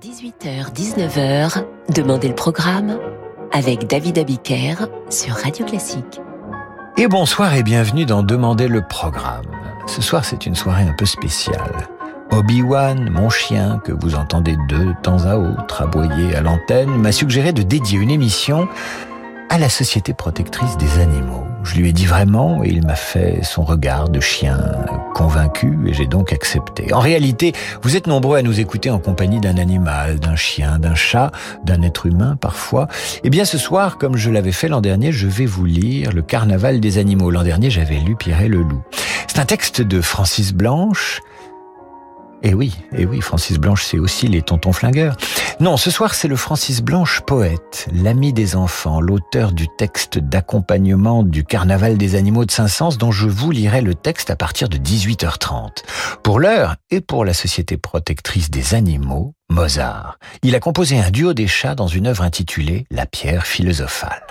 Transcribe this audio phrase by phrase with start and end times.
[0.00, 1.64] 18h-19h,
[1.94, 2.98] Demandez le programme
[3.52, 4.74] avec David Abiker
[5.08, 6.20] sur Radio Classique.
[6.98, 9.46] Et bonsoir et bienvenue dans Demandez le programme.
[9.86, 11.88] Ce soir, c'est une soirée un peu spéciale.
[12.30, 17.54] Obi-Wan, mon chien, que vous entendez de temps à autre aboyer à l'antenne, m'a suggéré
[17.54, 18.68] de dédier une émission
[19.48, 21.45] à la Société protectrice des animaux.
[21.66, 24.58] Je lui ai dit vraiment et il m'a fait son regard de chien
[25.14, 26.92] convaincu et j'ai donc accepté.
[26.94, 30.94] En réalité, vous êtes nombreux à nous écouter en compagnie d'un animal, d'un chien, d'un
[30.94, 31.32] chat,
[31.64, 32.86] d'un être humain parfois.
[33.24, 36.22] Eh bien ce soir, comme je l'avais fait l'an dernier, je vais vous lire Le
[36.22, 37.30] Carnaval des animaux.
[37.30, 38.82] L'an dernier, j'avais lu Pierre le loup.
[39.26, 41.20] C'est un texte de Francis Blanche
[42.42, 45.16] eh oui, et eh oui, Francis Blanche, c'est aussi les tontons flingueurs.
[45.58, 51.22] Non, ce soir, c'est le Francis Blanche poète, l'ami des enfants, l'auteur du texte d'accompagnement
[51.22, 54.76] du Carnaval des animaux de Saint-Saëns, dont je vous lirai le texte à partir de
[54.76, 55.82] 18h30.
[56.22, 60.18] Pour l'heure et pour la Société protectrice des animaux, Mozart.
[60.42, 64.22] Il a composé un duo des chats dans une œuvre intitulée La pierre philosophale.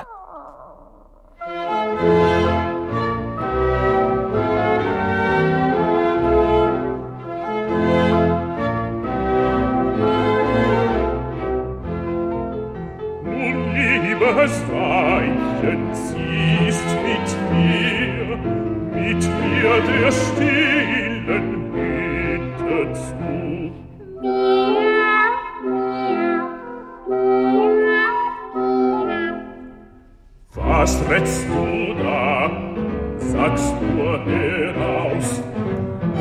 [33.17, 35.43] Sagst nur heraus,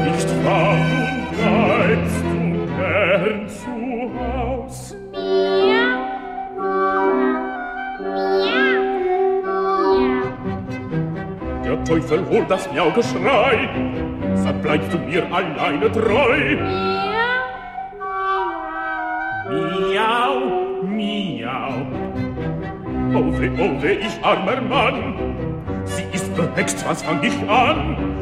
[0.04, 2.43] nicht wahr und bleibst
[11.84, 13.68] Teufel hol das Miau-Geschrei,
[14.34, 16.56] sag, bleibst du mir alleine treu?
[19.50, 20.34] Miau,
[20.82, 21.72] miau.
[23.14, 25.14] Oh weh, oh weh, ich armer Mann,
[25.84, 28.13] sie ist behext, was fang ich an?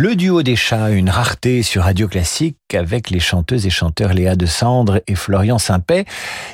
[0.00, 4.36] Le duo des chats, une rareté sur Radio Classique avec les chanteuses et chanteurs Léa
[4.36, 6.04] de Cendre et Florian Saint-Pé.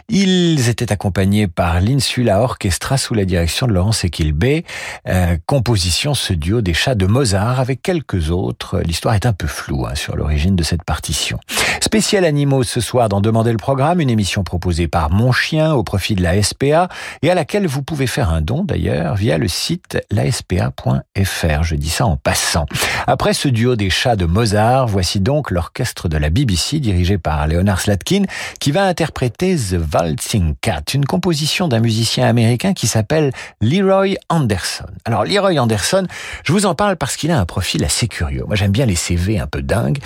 [0.08, 4.64] Ils étaient accompagnés par l'Insula Orchestra sous la direction de Laurence Equilbé.
[5.08, 8.80] Euh, composition, ce duo des chats de Mozart avec quelques autres.
[8.80, 11.38] L'histoire est un peu floue hein, sur l'origine de cette partition.
[11.82, 15.82] Spécial animaux ce soir dans Demander le programme, une émission proposée par Mon Chien au
[15.82, 16.88] profit de la SPA
[17.20, 21.62] et à laquelle vous pouvez faire un don d'ailleurs via le site laspa.fr.
[21.62, 22.64] Je dis ça en passant.
[23.06, 27.46] Après ce duo des chats de Mozart, voici donc l'orchestre de la BBC dirigé par
[27.48, 28.22] Leonard Slatkin
[28.60, 34.86] qui va interpréter The Waltzing Cat, une composition d'un musicien américain qui s'appelle Leroy Anderson.
[35.04, 36.06] Alors Leroy Anderson,
[36.44, 38.44] je vous en parle parce qu'il a un profil assez curieux.
[38.46, 39.98] Moi j'aime bien les CV un peu dingues.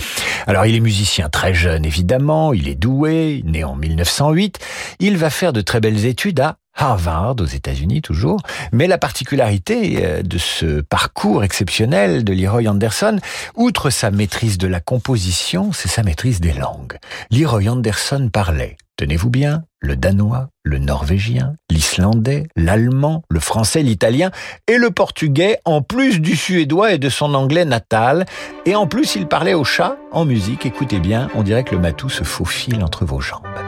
[0.47, 4.59] Alors il est musicien très jeune évidemment, il est doué, né en 1908,
[5.01, 8.41] il va faire de très belles études à Harvard aux États-Unis toujours.
[8.73, 13.19] Mais la particularité euh, de ce parcours exceptionnel de Leroy Anderson,
[13.55, 16.97] outre sa maîtrise de la composition, c'est sa maîtrise des langues.
[17.31, 24.31] Leroy Anderson parlait, tenez-vous bien, le danois, le norvégien, l'islandais, l'allemand, le français, l'italien
[24.67, 28.27] et le portugais, en plus du suédois et de son anglais natal.
[28.67, 30.67] Et en plus, il parlait au chat en musique.
[30.67, 33.68] Écoutez bien, on dirait que le matou se faufile entre vos jambes.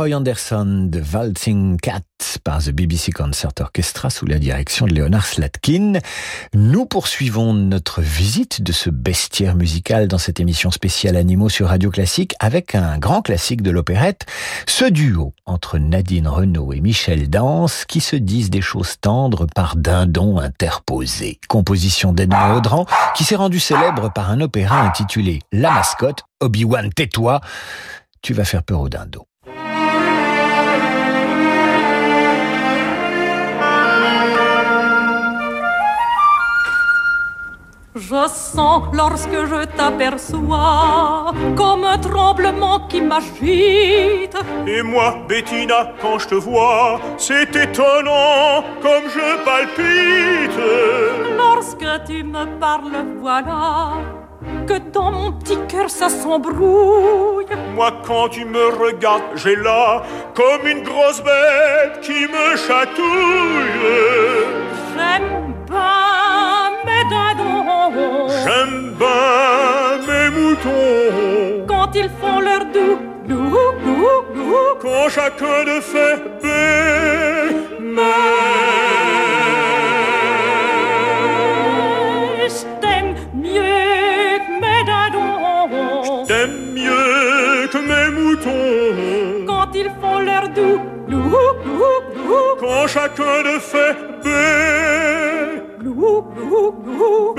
[0.00, 2.00] Leroy Anderson de Waltzing Cat
[2.42, 5.98] par The BBC Concert Orchestra sous la direction de Leonard Slatkin.
[6.54, 11.90] Nous poursuivons notre visite de ce bestiaire musical dans cette émission spéciale Animaux sur Radio
[11.90, 14.24] Classique avec un grand classique de l'opérette,
[14.66, 19.76] ce duo entre Nadine Renaud et Michel Dance qui se disent des choses tendres par
[19.76, 21.38] dindon interposé.
[21.46, 27.42] Composition d'Edmond Audran qui s'est rendu célèbre par un opéra intitulé La mascotte, Obi-Wan tais-toi,
[28.22, 29.26] tu vas faire peur au dindon.
[38.00, 44.36] Je sens lorsque je t'aperçois comme un tremblement qui m'agite.
[44.66, 50.60] Et moi, Bettina, quand je te vois, c'est étonnant comme je palpite.
[51.36, 53.90] Lorsque tu me parles, voilà
[54.66, 57.44] que dans mon petit cœur ça s'embrouille.
[57.74, 60.02] Moi, quand tu me regardes, j'ai là
[60.34, 63.90] comme une grosse bête qui me chatouille.
[64.96, 66.69] J'aime pas.
[68.44, 71.66] J'aime pas mes moutons.
[71.66, 74.70] Quand ils font leur doux, doux, doux, doux.
[74.80, 76.60] Quand chacun de fait bé,
[82.48, 86.24] Je t'aime mieux que mes dindons.
[86.26, 89.46] T'aimes mieux que mes moutons.
[89.46, 92.56] Quand ils font leur doux, doux, doux, doux.
[92.60, 95.39] Quand chacun de fait bé,
[95.80, 97.34] Glou, glou, glou,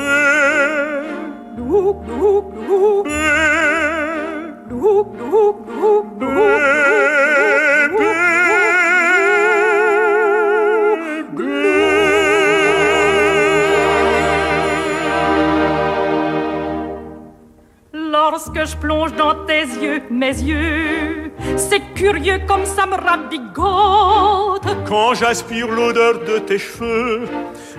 [17.94, 24.66] Lorsque je plonge dans tes yeux, mes yeux, c'est curieux comme ça me rabigote.
[24.88, 27.28] Quand j'aspire l'odeur de tes cheveux,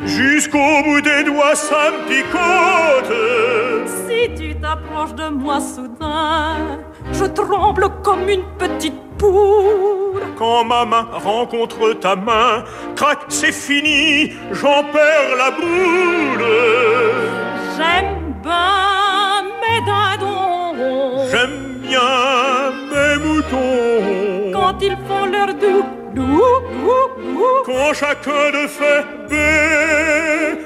[0.05, 3.89] jusqu'au bout des doigts ça me picote.
[4.07, 6.79] Si tu t'approches de moi soudain,
[7.13, 10.23] je tremble comme une petite poule.
[10.37, 12.65] Quand ma main rencontre ta main,
[12.97, 16.45] crac, c'est fini, j'en perds la boule.
[17.77, 21.29] J'aime bien mes dindons.
[21.31, 24.53] J'aime bien mes moutons.
[24.53, 25.85] Quand ils font leur doux,
[26.15, 27.22] doux, doux, doux.
[27.67, 30.59] Quand chacun de fait bé,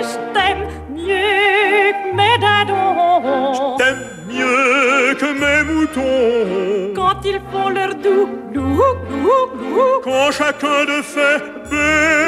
[0.00, 3.76] Je t'aime mieux que mes dindons.
[3.78, 6.94] T'aimes mieux que mes moutons.
[6.94, 10.00] Quand ils font leur doux, doux, doux, doux.
[10.04, 12.26] Quand chacun de fait bé,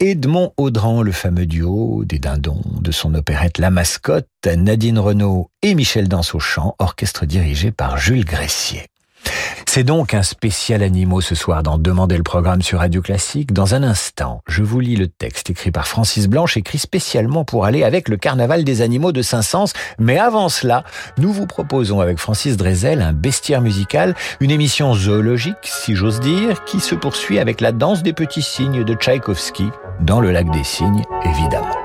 [0.00, 5.74] Edmond Audran, le fameux duo des dindons de son opérette La Mascotte, Nadine Renaud et
[5.74, 8.91] Michel Dance au chant, orchestre dirigé par Jules Gressier.
[9.74, 13.54] C'est donc un spécial animaux ce soir dans Demander le programme sur Radio Classique.
[13.54, 17.64] Dans un instant, je vous lis le texte écrit par Francis Blanche, écrit spécialement pour
[17.64, 19.72] aller avec le carnaval des animaux de Saint-Saëns.
[19.98, 20.84] Mais avant cela,
[21.16, 26.64] nous vous proposons avec Francis Drezel un bestiaire musical, une émission zoologique, si j'ose dire,
[26.64, 29.70] qui se poursuit avec la danse des petits cygnes de Tchaïkovski
[30.02, 31.81] dans le lac des cygnes, évidemment.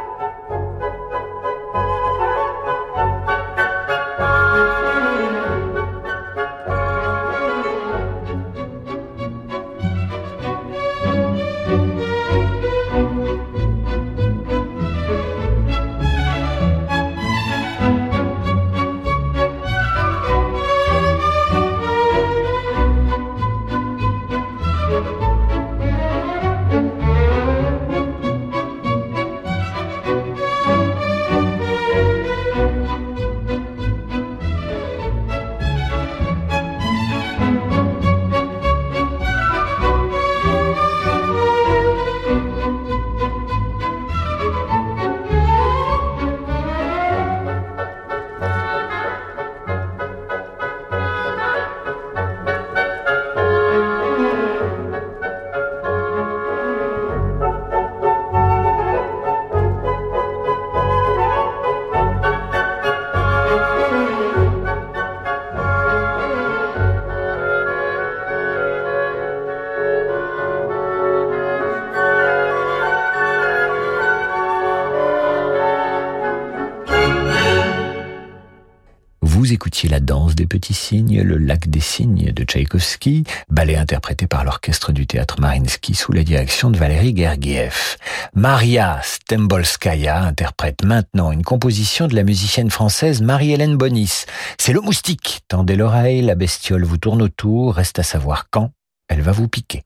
[79.54, 84.44] Écoutiez La danse des petits cygnes, Le lac des cygnes de Tchaïkovski, ballet interprété par
[84.44, 87.98] l'orchestre du théâtre Marinsky sous la direction de Valérie Gergiev.
[88.34, 94.26] Maria Stembolskaya interprète maintenant une composition de la musicienne française Marie-Hélène Bonis.
[94.58, 95.42] C'est le moustique.
[95.48, 98.72] Tendez l'oreille, la bestiole vous tourne autour, reste à savoir quand
[99.08, 99.84] elle va vous piquer.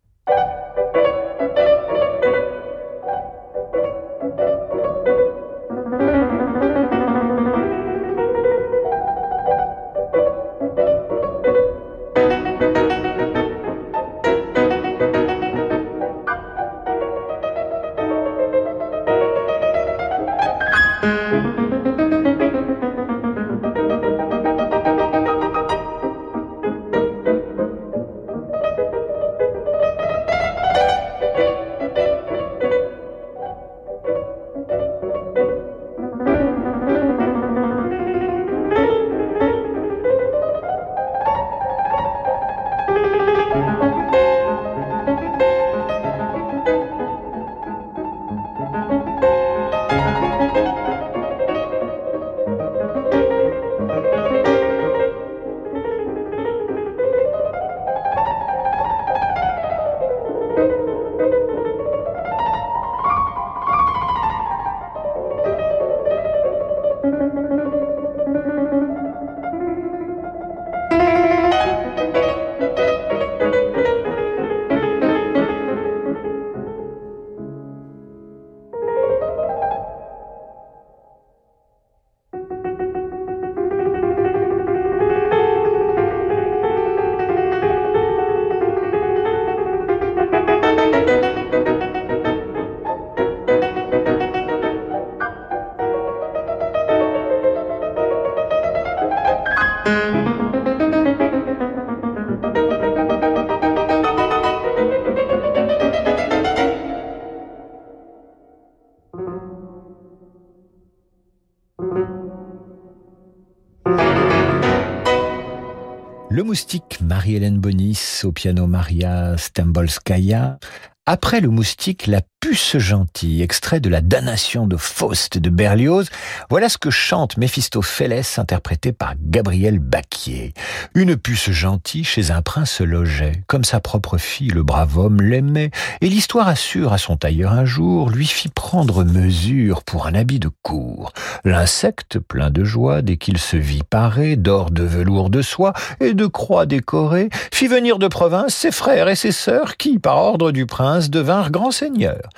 [116.51, 120.60] Moustique Marie-Hélène Bonis au piano Maria Stambolskaya.
[121.05, 126.10] Après le moustique, la puce gentille, extrait de la damnation de Faust de Berlioz,
[126.50, 130.55] voilà ce que chante Méphistophélès interprété par Gabriel Baquier.
[130.95, 135.69] Une puce gentille chez un prince logeait, comme sa propre fille, le brave homme l'aimait,
[136.01, 140.39] et l'histoire assure à son tailleur un jour, lui fit prendre mesure pour un habit
[140.39, 141.13] de cour.
[141.45, 146.15] L'insecte, plein de joie, dès qu'il se vit paré, d'or de velours de soie et
[146.15, 150.51] de croix décorées, fit venir de province ses frères et ses sœurs qui, par ordre
[150.51, 152.30] du prince, devinrent grands seigneurs.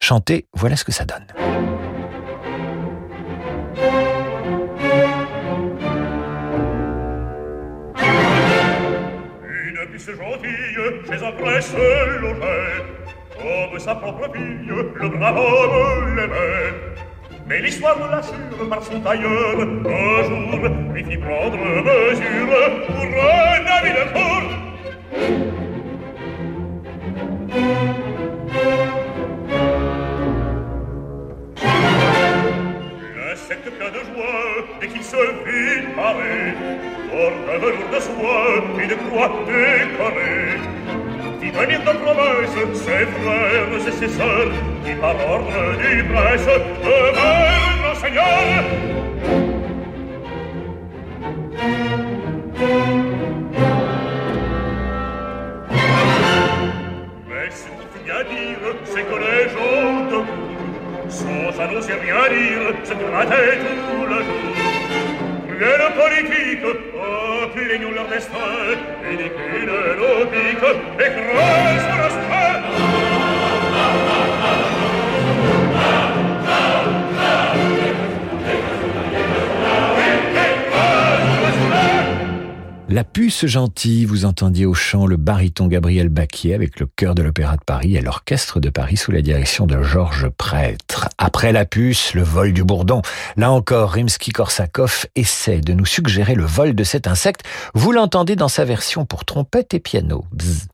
[0.00, 1.26] Chanter, voilà ce que ça donne.
[9.42, 10.76] Une puce gentille
[11.06, 11.72] chez un prince
[12.20, 12.84] logeait,
[13.36, 16.74] comme sa propre fille, le brave homme l'aimait.
[17.48, 23.66] Mais l'histoire nous l'assure par son tailleur, un jour lui fit prendre mesure pour un
[23.66, 24.55] ami de cour.
[36.08, 40.60] Un velours de soie et de croix décorée.
[41.40, 44.52] Fit venir de province ses frères et ses sœurs,
[44.84, 46.46] qui par ordre du prince
[46.84, 48.64] devinrent grands seigneurs.
[57.28, 60.46] Mais ce qu'il faut bien dire, c'est que les gens de
[61.08, 63.85] sans annoncer rien dire, se grattaient tout
[68.16, 68.38] tempesta
[69.02, 71.65] e di cune rubica e croce
[82.96, 87.22] La puce gentille, vous entendiez au chant le baryton Gabriel Baquier avec le chœur de
[87.22, 91.10] l'Opéra de Paris et l'orchestre de Paris sous la direction de Georges Prêtre.
[91.18, 93.02] Après la puce, le vol du bourdon.
[93.36, 97.42] Là encore, Rimsky-Korsakov essaie de nous suggérer le vol de cet insecte.
[97.74, 100.24] Vous l'entendez dans sa version pour trompette et piano.
[100.32, 100.66] Bzz.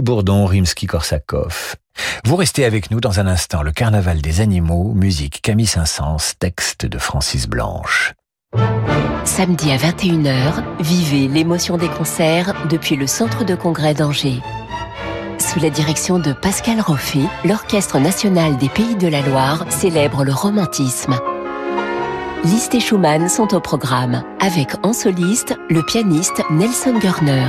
[0.00, 1.76] Bourdon, Rimsky-Korsakov.
[2.24, 6.86] Vous restez avec nous dans un instant, le carnaval des animaux, musique Camille Saint-Saëns, texte
[6.86, 8.14] de Francis Blanche.
[9.24, 14.40] Samedi à 21h, vivez l'émotion des concerts depuis le centre de congrès d'Angers.
[15.38, 20.32] Sous la direction de Pascal Roffet, l'Orchestre national des Pays de la Loire célèbre le
[20.32, 21.18] romantisme.
[22.44, 27.48] Liszt et Schumann sont au programme, avec en soliste le pianiste Nelson Görner.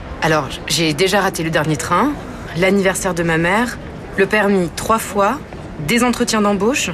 [0.21, 2.11] Alors, j'ai déjà raté le dernier train,
[2.57, 3.77] l'anniversaire de ma mère,
[4.17, 5.39] le permis trois fois,
[5.87, 6.91] des entretiens d'embauche.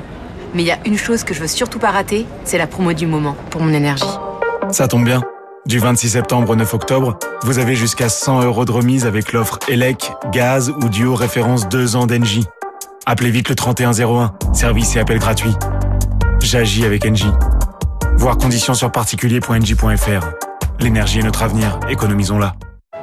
[0.53, 2.93] Mais il y a une chose que je veux surtout pas rater, c'est la promo
[2.93, 4.05] du moment pour mon énergie.
[4.71, 5.21] Ça tombe bien.
[5.65, 9.59] Du 26 septembre au 9 octobre, vous avez jusqu'à 100 euros de remise avec l'offre
[9.67, 12.45] ELEC, gaz ou duo référence 2 ans d'Engie.
[13.05, 15.53] Appelez vite le 3101, service et appel gratuit.
[16.39, 17.31] J'agis avec Engie.
[18.15, 20.27] Voir conditions sur particulier.engie.fr.
[20.79, 22.55] L'énergie est notre avenir, économisons-la.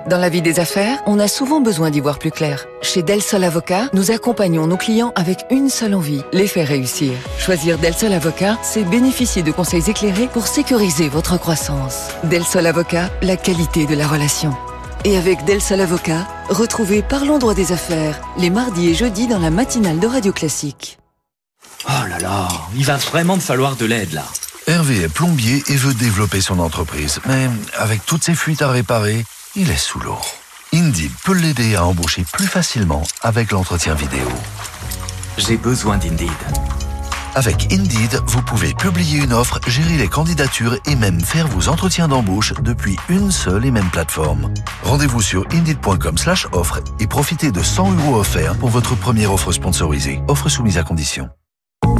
[0.07, 2.67] Dans la vie des affaires, on a souvent besoin d'y voir plus clair.
[2.83, 7.15] Chez Del Sol Avocat, nous accompagnons nos clients avec une seule envie, les faire réussir.
[7.39, 12.09] Choisir Del Sol Avocat, c'est bénéficier de conseils éclairés pour sécuriser votre croissance.
[12.25, 14.55] Del Sol Avocat, la qualité de la relation.
[15.05, 19.39] Et avec Del Sol Avocat, retrouvez Parlons droit des affaires, les mardis et jeudis dans
[19.39, 20.99] la matinale de Radio Classique.
[21.89, 24.25] Oh là là, il va vraiment me falloir de l'aide là.
[24.67, 27.21] Hervé est plombier et veut développer son entreprise.
[27.27, 29.25] Mais avec toutes ces fuites à réparer,
[29.57, 30.19] il est sous l'eau.
[30.73, 34.29] Indeed peut l'aider à embaucher plus facilement avec l'entretien vidéo.
[35.39, 36.31] J'ai besoin d'Indeed.
[37.37, 42.09] Avec Indeed, vous pouvez publier une offre, gérer les candidatures et même faire vos entretiens
[42.09, 44.53] d'embauche depuis une seule et même plateforme.
[44.83, 49.53] Rendez-vous sur indeed.com slash offre et profitez de 100 euros offerts pour votre première offre
[49.53, 50.21] sponsorisée.
[50.29, 51.29] Offre soumise à condition.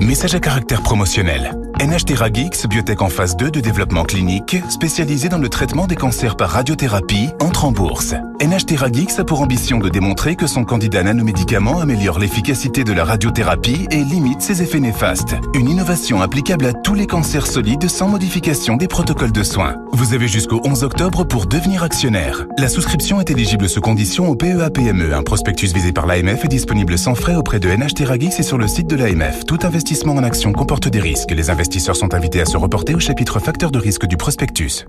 [0.01, 1.55] Message à caractère promotionnel.
[1.81, 6.37] NH Théragix, biotech en phase 2 de développement clinique, spécialisée dans le traitement des cancers
[6.37, 8.15] par radiothérapie, entre en bourse.
[8.41, 13.05] NH Théragix a pour ambition de démontrer que son candidat nanomédicament améliore l'efficacité de la
[13.05, 15.35] radiothérapie et limite ses effets néfastes.
[15.55, 19.75] Une innovation applicable à tous les cancers solides sans modification des protocoles de soins.
[19.93, 22.47] Vous avez jusqu'au 11 octobre pour devenir actionnaire.
[22.57, 25.11] La souscription est éligible sous condition au PEA-PME.
[25.11, 25.15] E.
[25.15, 28.59] Un prospectus visé par l'AMF est disponible sans frais auprès de NH Théragix et sur
[28.59, 29.45] le site de l'AMF.
[29.45, 31.33] Tout investissement en action comporte des risques.
[31.33, 34.87] Les investisseurs sont invités à se reporter au chapitre facteurs de risque du prospectus.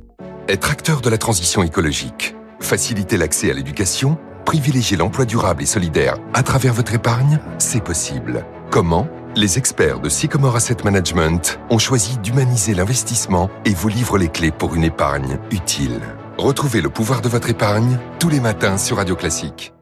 [0.48, 6.18] Être acteur de la transition écologique, faciliter l'accès à l'éducation, privilégier l'emploi durable et solidaire
[6.34, 8.46] à travers votre épargne, c'est possible.
[8.70, 9.08] Comment?
[9.36, 14.52] Les experts de Sycomore Asset Management ont choisi d'humaniser l'investissement et vous livrent les clés
[14.52, 16.00] pour une épargne utile.
[16.38, 19.74] Retrouvez le pouvoir de votre épargne tous les matins sur Radio Classique.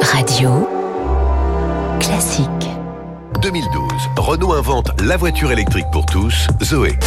[0.00, 0.68] Radio
[2.00, 2.71] Classique.
[3.40, 6.98] 2012, Renault invente la voiture électrique pour tous, Zoé.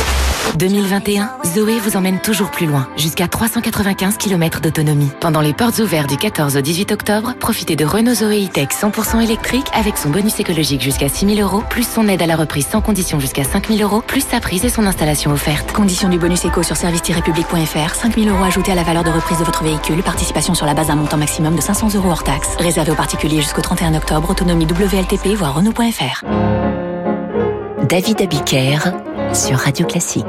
[0.57, 5.09] 2021, Zoé vous emmène toujours plus loin, jusqu'à 395 km d'autonomie.
[5.19, 9.21] Pendant les portes ouvertes du 14 au 18 octobre, profitez de Renault Zoé E-Tech 100%
[9.21, 12.67] électrique avec son bonus écologique jusqu'à 6 000 euros, plus son aide à la reprise
[12.67, 15.73] sans condition jusqu'à 5 000 euros, plus sa prise et son installation offerte.
[15.73, 19.39] Condition du bonus éco sur service-public.fr, 5 000 euros ajoutés à la valeur de reprise
[19.39, 22.49] de votre véhicule, participation sur la base d'un montant maximum de 500 euros hors taxe.
[22.59, 26.14] Réservé aux particuliers jusqu'au 31 octobre, autonomie WLTP, voire Renault.fr.
[27.89, 28.77] David Abiker
[29.33, 30.25] sur Radio Classique.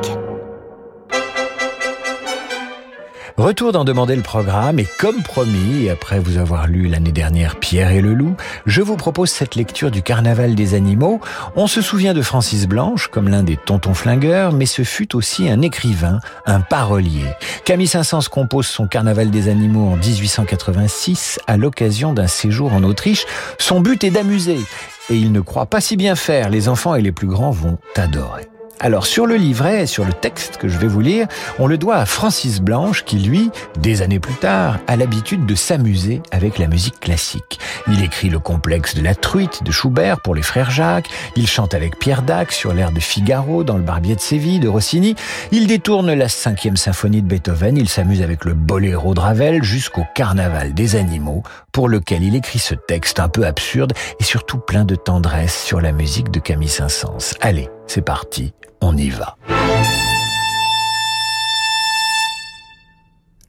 [3.37, 7.91] Retour d'en demander le programme et comme promis, après vous avoir lu l'année dernière Pierre
[7.91, 11.21] et le loup, je vous propose cette lecture du Carnaval des animaux.
[11.55, 15.51] On se souvient de Francis Blanche comme l'un des tontons flingueurs, mais ce fut aussi
[15.51, 17.27] un écrivain, un parolier.
[17.65, 23.27] Camille Saint-Saëns compose son Carnaval des animaux en 1886 à l'occasion d'un séjour en Autriche.
[23.59, 24.61] Son but est d'amuser
[25.11, 26.49] et il ne croit pas si bien faire.
[26.49, 28.49] Les enfants et les plus grands vont adorer.
[28.79, 31.27] Alors sur le livret et sur le texte que je vais vous lire,
[31.59, 35.55] on le doit à Francis Blanche qui, lui, des années plus tard, a l'habitude de
[35.55, 37.59] s'amuser avec la musique classique.
[37.89, 41.73] Il écrit le complexe de la truite de Schubert pour les frères Jacques, il chante
[41.73, 45.15] avec Pierre Dac sur l'air de Figaro dans le Barbier de Séville de Rossini,
[45.53, 50.05] il détourne la cinquième symphonie de Beethoven, il s'amuse avec le boléro de Ravel jusqu'au
[50.15, 54.85] carnaval des animaux pour lequel il écrit ce texte un peu absurde et surtout plein
[54.85, 57.35] de tendresse sur la musique de Camille Saint-Saëns.
[57.41, 59.37] Allez, c'est parti, on y va.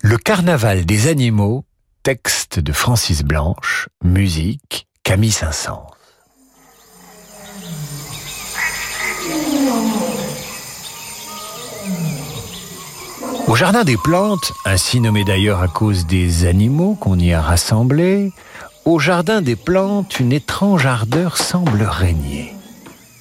[0.02, 1.66] Le carnaval des animaux,
[2.04, 5.88] Texte de Francis Blanche, musique Camille Saint-Saëns.
[13.48, 18.34] Au Jardin des Plantes, ainsi nommé d'ailleurs à cause des animaux qu'on y a rassemblés,
[18.86, 22.54] au Jardin des Plantes, une étrange ardeur semble régner.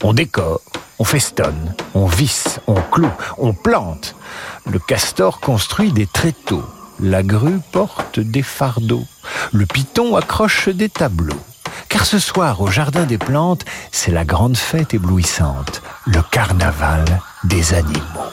[0.02, 0.60] On décore,
[0.98, 4.14] on festonne, on visse, on cloue, on plante.
[4.70, 6.64] Le castor construit des tréteaux,
[7.00, 9.04] la grue porte des fardeaux,
[9.52, 11.40] le python accroche des tableaux.
[11.88, 17.04] Car ce soir, au Jardin des Plantes, c'est la grande fête éblouissante, le carnaval
[17.44, 18.32] des animaux.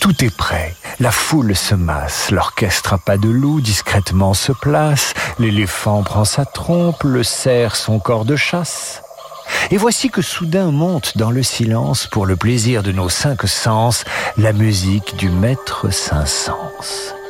[0.00, 0.74] Tout est prêt.
[1.00, 6.44] La foule se masse, l'orchestre à pas de loup discrètement se place, l'éléphant prend sa
[6.44, 9.03] trompe, le cerf son corps de chasse.
[9.70, 14.04] Et voici que soudain monte dans le silence, pour le plaisir de nos cinq sens,
[14.36, 17.23] la musique du maître Saint-Saëns.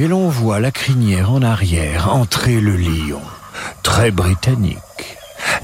[0.00, 3.20] Et l'on voit la crinière en arrière entrer le lion,
[3.82, 4.78] très britannique.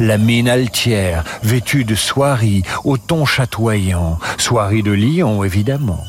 [0.01, 6.03] La mine altière, vêtue de soierie, au ton chatoyant, soierie de lion évidemment.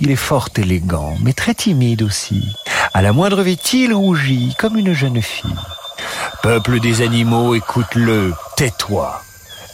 [0.00, 2.56] Il est fort élégant, mais très timide aussi.
[2.94, 5.54] À la moindre vêtille, il rougit comme une jeune fille.
[6.42, 9.20] Peuple des animaux, écoute-le, tais-toi.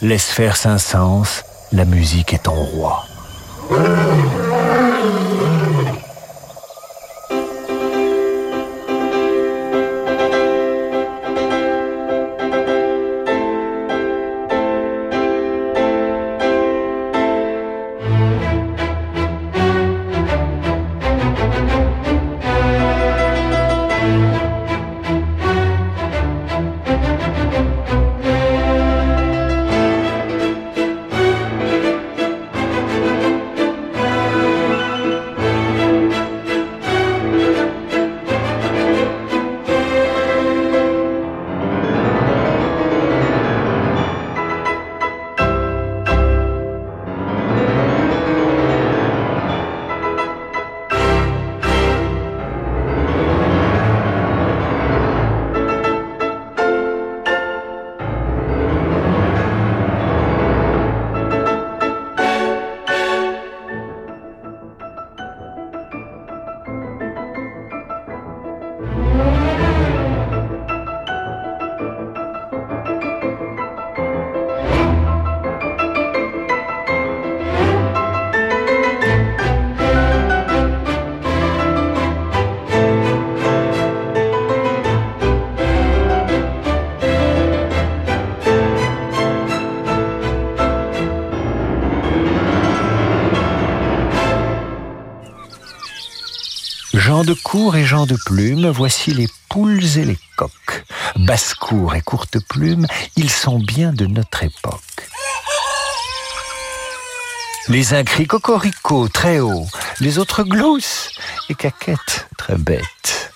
[0.01, 3.05] Laisse faire Saint-Saëns, la musique est ton roi.
[97.25, 100.85] De cour et Jean de plume, voici les poules et les coqs.
[101.15, 105.09] Basse-cour et courte plume, ils sont bien de notre époque.
[107.69, 109.65] Les uns crient cocorico très haut,
[109.99, 111.09] les autres gloussent
[111.49, 113.33] et caquettent très bête.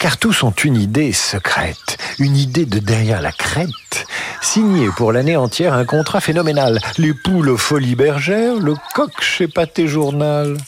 [0.00, 4.06] Car tous ont une idée secrète, une idée de derrière la crête.
[4.40, 6.80] Signé pour l'année entière un contrat phénoménal.
[6.98, 10.58] Les poules folies bergères, le coq chez Pâté Journal.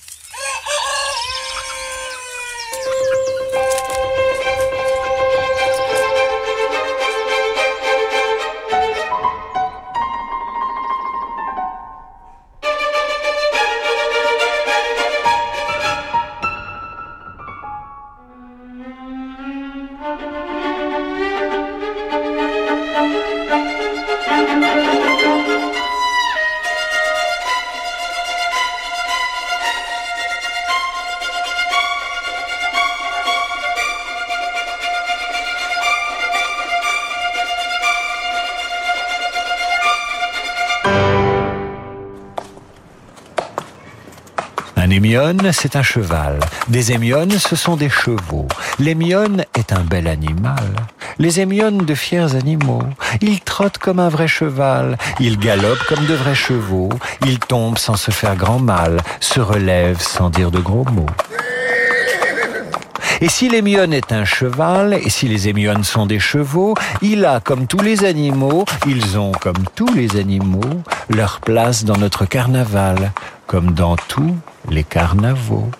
[45.53, 46.39] C'est un cheval.
[46.69, 48.47] Des hémiones, ce sont des chevaux.
[48.79, 50.69] L'hémione est un bel animal.
[51.19, 52.83] Les émiones de fiers animaux.
[53.23, 54.99] Ils trottent comme un vrai cheval.
[55.21, 56.91] Ils galopent comme de vrais chevaux.
[57.25, 59.01] Ils tombent sans se faire grand mal.
[59.21, 61.07] Se relèvent sans dire de gros mots.
[63.23, 67.41] Et si l'émionne est un cheval, et si les émionnes sont des chevaux, il a,
[67.41, 73.13] comme tous les animaux, ils ont, comme tous les animaux, leur place dans notre carnaval,
[73.46, 74.37] comme dans tous
[74.70, 75.70] les carnavaux.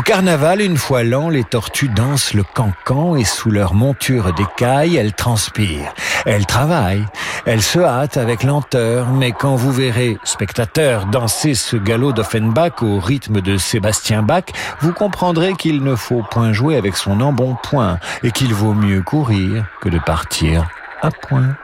[0.00, 4.96] Au carnaval, une fois l'an, les tortues dansent le cancan et sous leur monture d'écailles,
[4.96, 5.92] elles transpirent.
[6.24, 7.04] Elles travaillent.
[7.44, 12.98] Elles se hâtent avec lenteur, mais quand vous verrez, spectateurs, danser ce galop d'Offenbach au
[12.98, 14.44] rythme de Sébastien Bach,
[14.80, 19.66] vous comprendrez qu'il ne faut point jouer avec son embonpoint et qu'il vaut mieux courir
[19.82, 20.66] que de partir
[21.02, 21.56] à point.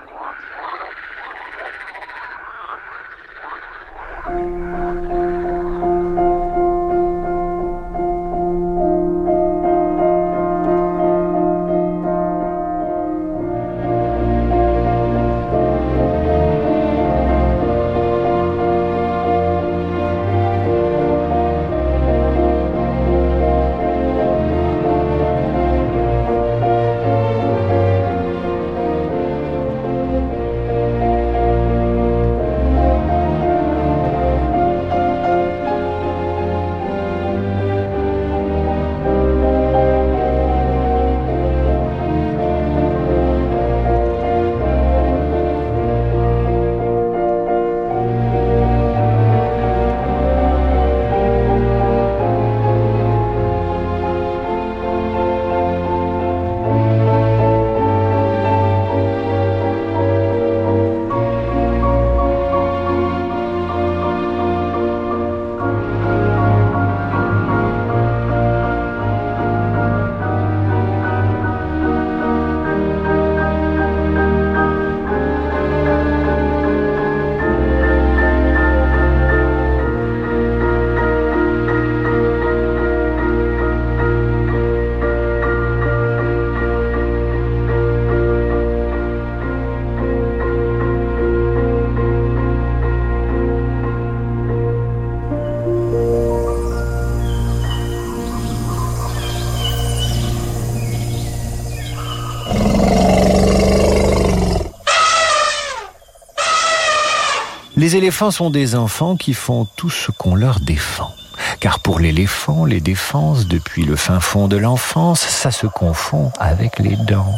[107.96, 111.14] Les éléphants sont des enfants qui font tout ce qu'on leur défend.
[111.60, 116.78] Car pour l'éléphant, les défenses, depuis le fin fond de l'enfance, ça se confond avec
[116.78, 117.34] les dents.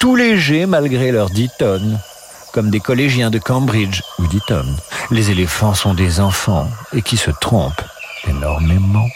[0.00, 2.00] Tout léger malgré leurs dix tonnes,
[2.54, 4.64] comme des collégiens de Cambridge ou d'Eton.
[5.10, 7.84] Les éléphants sont des enfants et qui se trompent
[8.26, 9.06] énormément.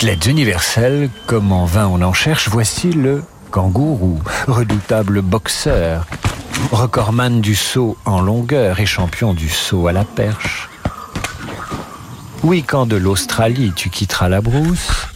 [0.00, 6.06] Athlètes universels, comme en vain on en cherche, voici le kangourou, redoutable boxeur,
[6.72, 10.70] recordman du saut en longueur et champion du saut à la perche.
[12.42, 15.06] Oui, quand de l'Australie tu quitteras la brousse,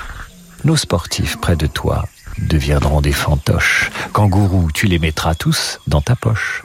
[0.64, 2.05] nos sportifs près de toi
[2.37, 3.90] deviendront des fantoches.
[4.12, 6.62] Kangourou, tu les mettras tous dans ta poche.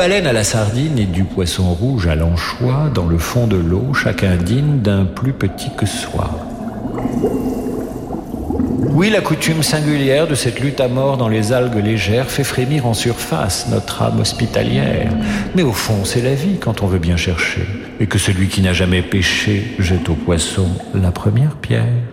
[0.00, 3.92] Baleine à la sardine et du poisson rouge à l'anchois, dans le fond de l'eau,
[3.92, 6.30] chacun digne d'un plus petit que soi.
[8.94, 12.86] Oui, la coutume singulière de cette lutte à mort dans les algues légères fait frémir
[12.86, 15.12] en surface notre âme hospitalière.
[15.54, 17.66] Mais au fond, c'est la vie quand on veut bien chercher,
[18.00, 22.09] et que celui qui n'a jamais péché jette au poisson la première pierre.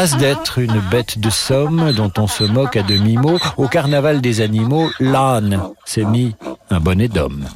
[0.00, 4.40] Las d'être une bête de somme dont on se moque à demi-mot, au carnaval des
[4.42, 6.36] animaux, l'âne s'est mis
[6.70, 7.46] un bonnet d'homme.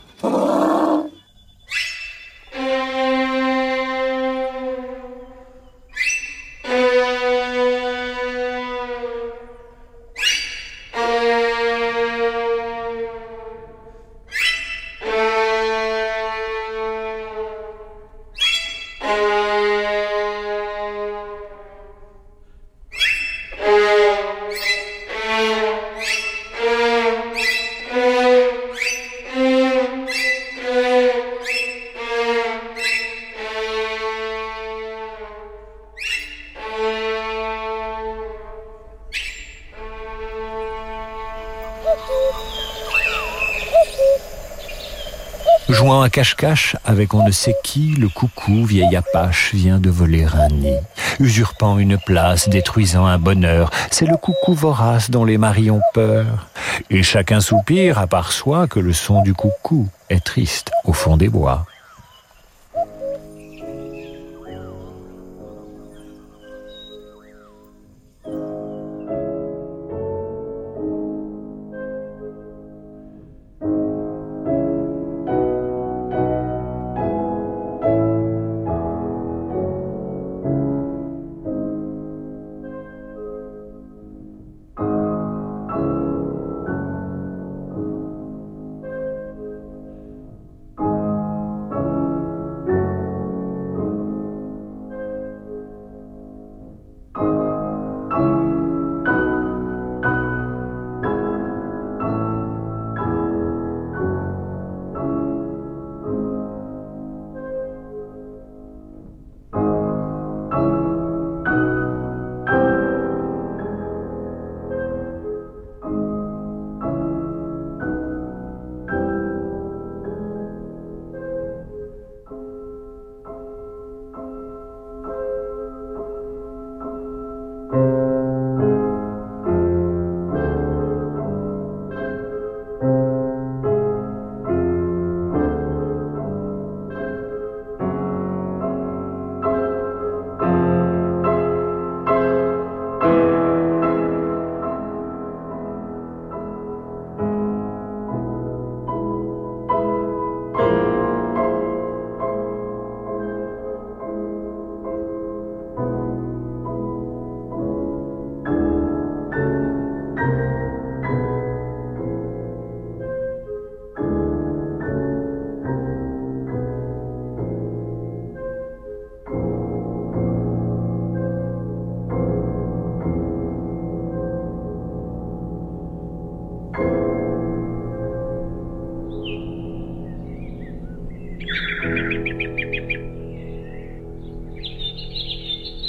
[46.03, 50.49] À cache-cache avec on ne sait qui, le coucou, vieil apache, vient de voler un
[50.49, 50.75] nid.
[51.21, 53.71] usurpant une place, détruisant un bonheur.
[53.93, 56.49] C'est le coucou vorace dont les maris ont peur.
[56.91, 61.29] Et chacun soupire à soi que le son du coucou est triste au fond des
[61.29, 61.67] bois.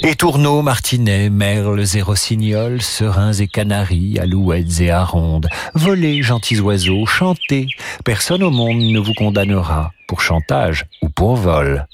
[0.06, 7.06] Et tourneaux, martinets, merles et rossignols, serins et canaris, alouettes et arondes, volez, gentils oiseaux,
[7.06, 7.68] chantez,
[8.04, 11.86] personne au monde ne vous condamnera pour chantage ou pour vol.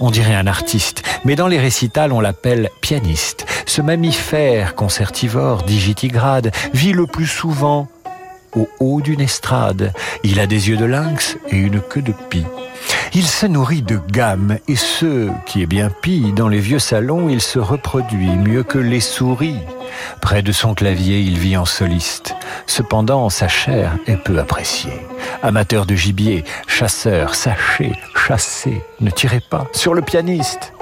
[0.00, 3.46] on dirait un artiste, mais dans les récitals on l'appelle pianiste.
[3.66, 7.88] Ce mammifère concertivore digitigrade vit le plus souvent
[8.54, 9.92] au haut d'une estrade.
[10.22, 12.44] Il a des yeux de lynx et une queue de pie.
[13.14, 17.28] Il se nourrit de gamme et ce qui est bien pis, dans les vieux salons,
[17.30, 19.60] il se reproduit mieux que les souris.
[20.20, 22.36] Près de son clavier, il vit en soliste.
[22.66, 24.92] Cependant, sa chair est peu appréciée.
[25.42, 30.72] Amateur de gibier, chasseur, sachez, chassez, ne tirez pas sur le pianiste.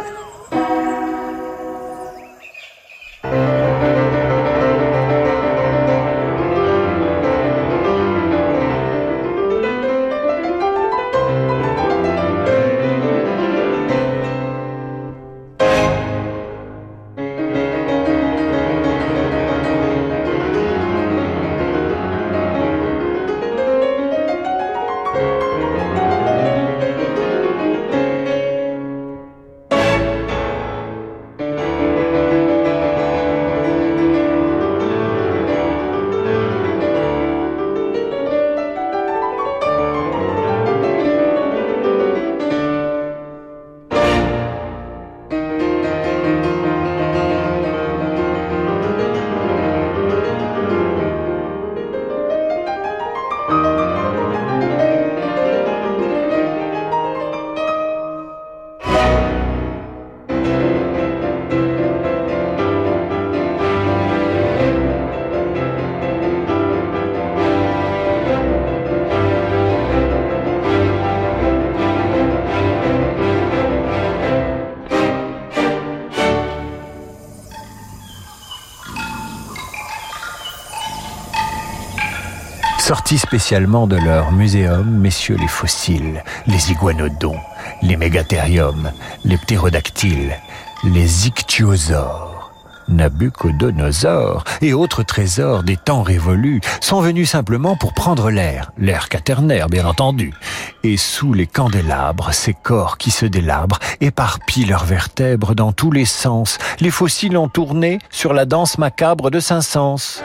[83.47, 87.39] Spécialement de leur muséum, messieurs les fossiles, les iguanodons,
[87.81, 88.91] les mégathériums,
[89.25, 90.37] les ptérodactyles,
[90.83, 92.51] les ichthyosaures.
[92.89, 99.69] Nabucodonosor et autres trésors des temps révolus sont venus simplement pour prendre l'air, l'air quaternaire
[99.69, 100.35] bien entendu.
[100.83, 106.05] Et sous les candélabres, ces corps qui se délabrent éparpillent leurs vertèbres dans tous les
[106.05, 106.59] sens.
[106.81, 110.25] Les fossiles ont tourné sur la danse macabre de Saint-Saëns.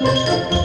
[0.00, 0.57] Música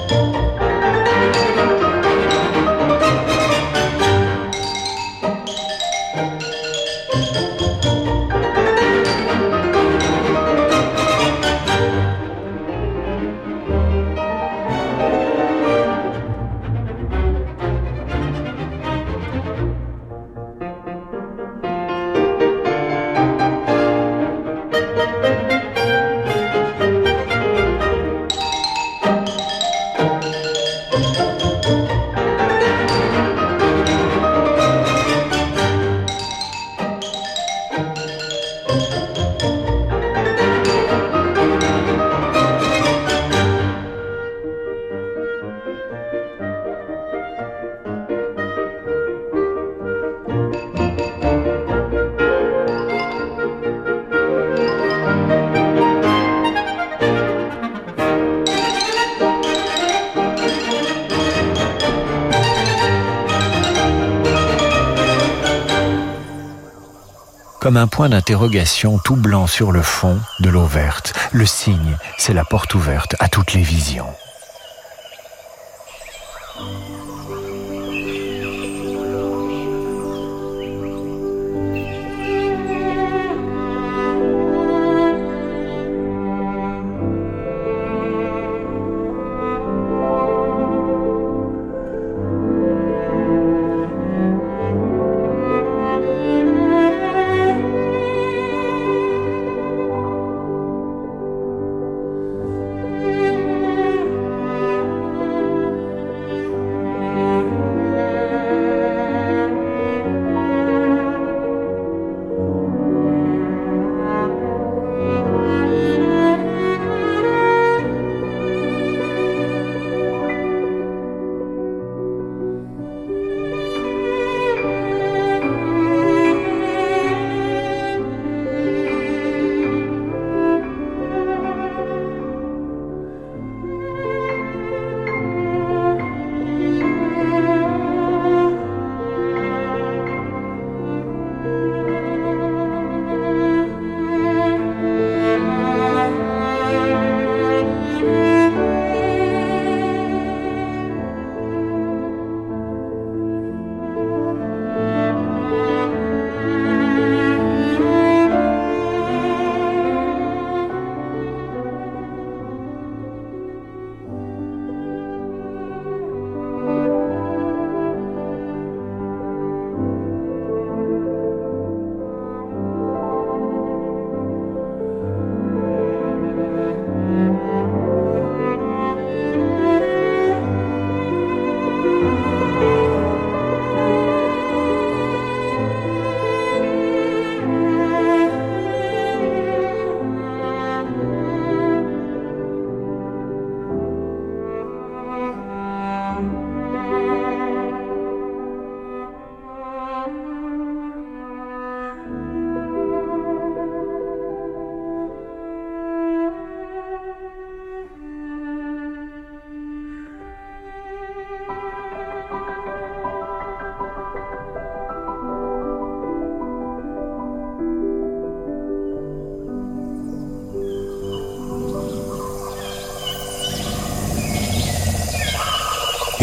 [67.73, 71.11] comme un point d'interrogation tout blanc sur le fond de l'eau verte.
[71.31, 74.13] Le signe, c'est la porte ouverte à toutes les visions.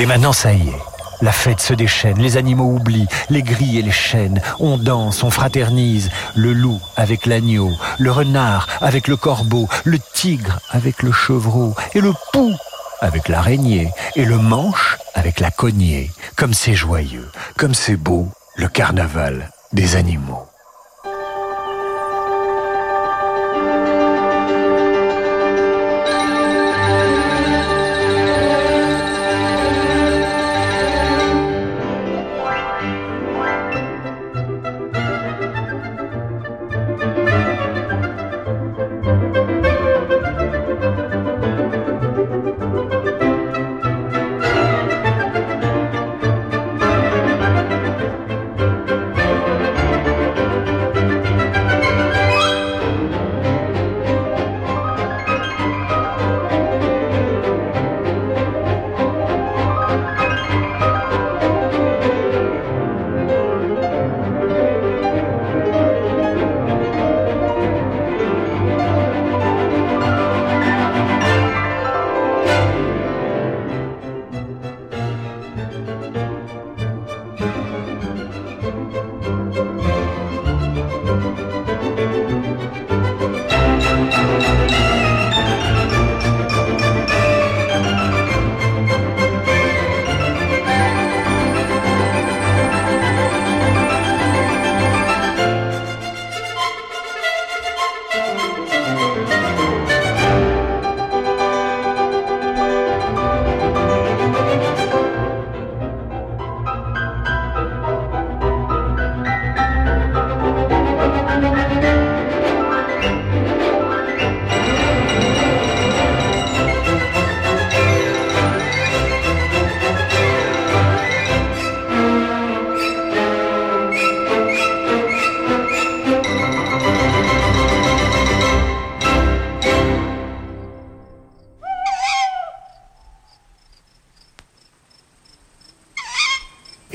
[0.01, 0.82] Et maintenant, ça y est.
[1.20, 4.40] La fête se déchaîne, les animaux oublient, les grilles et les chênes.
[4.59, 6.11] On danse, on fraternise.
[6.34, 12.01] Le loup avec l'agneau, le renard avec le corbeau, le tigre avec le chevreau, et
[12.01, 12.55] le pou
[13.03, 16.11] avec l'araignée, et le manche avec la cognée.
[16.34, 20.39] Comme c'est joyeux, comme c'est beau, le carnaval des animaux.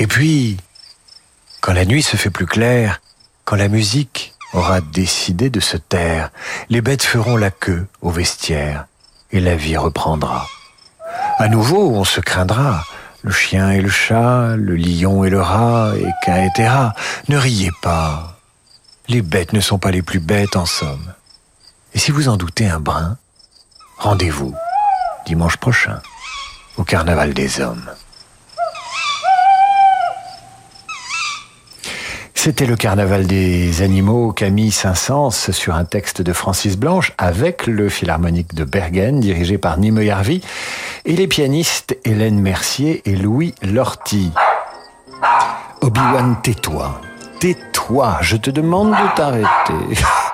[0.06, 0.58] Et puis,
[1.62, 3.02] quand la nuit se fait plus claire,
[3.44, 6.30] quand la musique aura décidé de se taire,
[6.70, 8.86] les bêtes feront la queue au vestiaire
[9.32, 10.46] et la vie reprendra.
[11.40, 12.86] À nouveau, on se craindra,
[13.24, 16.72] le chien et le chat, le lion et le rat, et etc.
[17.28, 18.38] Ne riez pas.
[19.08, 21.16] Les bêtes ne sont pas les plus bêtes en somme.
[21.96, 23.18] Et si vous en doutez un brin,
[23.98, 24.54] rendez-vous
[25.26, 26.00] dimanche prochain
[26.78, 27.90] au Carnaval des Hommes.
[32.46, 37.90] C'était le carnaval des animaux, Camille Saint-Saëns, sur un texte de Francis Blanche, avec le
[37.90, 40.44] Philharmonique de Bergen, dirigé par Nime Yarvi,
[41.06, 44.32] et les pianistes Hélène Mercier et Louis Lorty.
[45.82, 47.02] Obi-Wan, tais-toi.
[47.40, 50.04] Tais-toi, je te demande de t'arrêter.